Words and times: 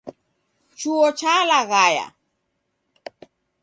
Chuo 0.77 1.07
chalaghaya. 1.19 2.05